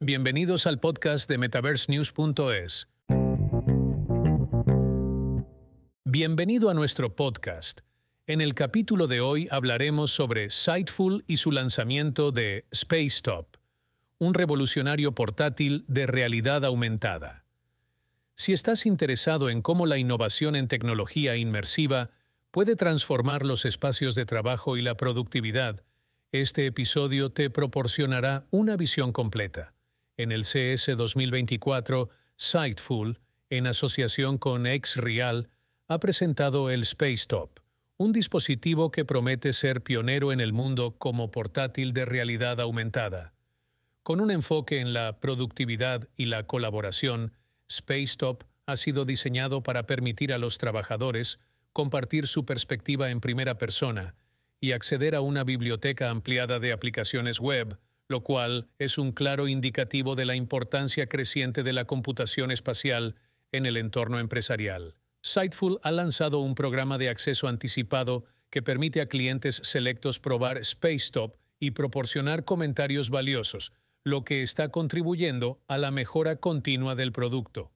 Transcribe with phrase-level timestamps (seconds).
[0.00, 2.88] Bienvenidos al podcast de MetaverseNews.es.
[6.04, 7.80] Bienvenido a nuestro podcast.
[8.28, 13.56] En el capítulo de hoy hablaremos sobre Sightful y su lanzamiento de SpaceTop,
[14.18, 17.44] un revolucionario portátil de realidad aumentada.
[18.36, 22.10] Si estás interesado en cómo la innovación en tecnología inmersiva
[22.52, 25.82] puede transformar los espacios de trabajo y la productividad,
[26.30, 29.74] este episodio te proporcionará una visión completa.
[30.18, 35.48] En el CS 2024, Sightful, en asociación con XReal,
[35.86, 37.60] ha presentado el SpaceTop,
[37.98, 43.32] un dispositivo que promete ser pionero en el mundo como portátil de realidad aumentada.
[44.02, 47.32] Con un enfoque en la productividad y la colaboración,
[47.70, 51.38] SpaceTop ha sido diseñado para permitir a los trabajadores
[51.72, 54.16] compartir su perspectiva en primera persona
[54.60, 60.14] y acceder a una biblioteca ampliada de aplicaciones web, lo cual es un claro indicativo
[60.14, 63.14] de la importancia creciente de la computación espacial
[63.52, 64.96] en el entorno empresarial.
[65.20, 71.36] Sightful ha lanzado un programa de acceso anticipado que permite a clientes selectos probar SpaceTop
[71.60, 73.72] y proporcionar comentarios valiosos,
[74.04, 77.72] lo que está contribuyendo a la mejora continua del producto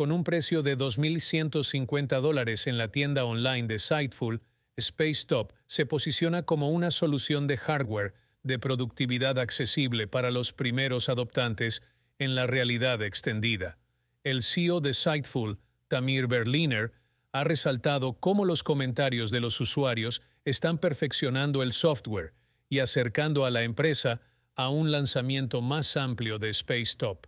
[0.00, 4.40] con un precio de 2.150 dólares en la tienda online de Sightful,
[4.80, 11.82] SpaceTop se posiciona como una solución de hardware de productividad accesible para los primeros adoptantes
[12.18, 13.78] en la realidad extendida.
[14.24, 16.92] El CEO de Sightful, Tamir Berliner,
[17.32, 22.34] ha resaltado cómo los comentarios de los usuarios están perfeccionando el software
[22.68, 24.20] y acercando a la empresa
[24.54, 27.26] a un lanzamiento más amplio de SpaceTop.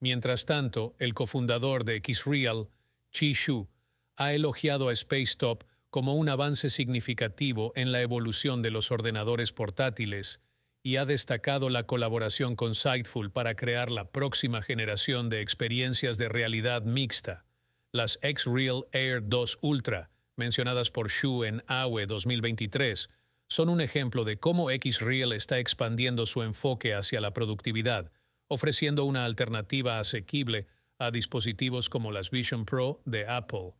[0.00, 2.68] Mientras tanto, el cofundador de Xreal,
[3.10, 3.68] Chi Shu,
[4.16, 10.40] ha elogiado a SpaceTop como un avance significativo en la evolución de los ordenadores portátiles
[10.82, 16.28] y ha destacado la colaboración con Sightful para crear la próxima generación de experiencias de
[16.28, 17.44] realidad mixta,
[17.92, 23.08] las Xreal Air 2 Ultra, mencionadas por Shu en AWE 2023,
[23.48, 28.12] son un ejemplo de cómo Xreal está expandiendo su enfoque hacia la productividad,
[28.46, 30.66] ofreciendo una alternativa asequible
[30.98, 33.72] a dispositivos como las Vision Pro de Apple.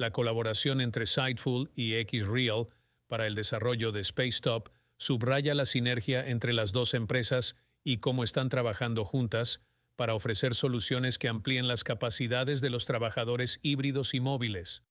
[0.00, 2.68] La colaboración entre Sightful y XReal
[3.06, 8.48] para el desarrollo de SpaceTop subraya la sinergia entre las dos empresas y cómo están
[8.48, 9.60] trabajando juntas
[9.96, 14.84] para ofrecer soluciones que amplíen las capacidades de los trabajadores híbridos y móviles.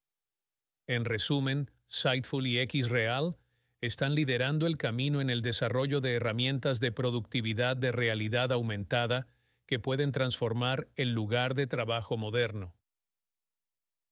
[0.86, 3.36] En resumen, Sightful y XReal
[3.82, 9.26] están liderando el camino en el desarrollo de herramientas de productividad de realidad aumentada
[9.66, 12.76] que pueden transformar el lugar de trabajo moderno.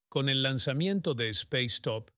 [0.10, 2.12] Con el lanzamiento de SpaceTop,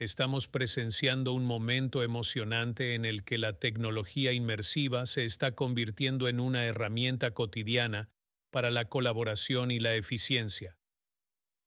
[0.00, 6.40] estamos presenciando un momento emocionante en el que la tecnología inmersiva se está convirtiendo en
[6.40, 8.10] una herramienta cotidiana
[8.50, 10.78] para la colaboración y la eficiencia.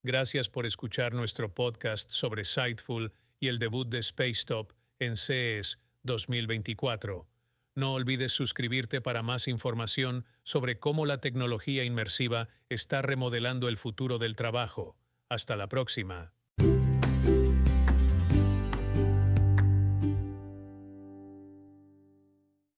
[0.03, 7.29] Gracias por escuchar nuestro podcast sobre Sightful y el debut de SpaceTop en CES 2024.
[7.75, 14.17] No olvides suscribirte para más información sobre cómo la tecnología inmersiva está remodelando el futuro
[14.17, 14.97] del trabajo.
[15.31, 16.33] Hasta la próxima.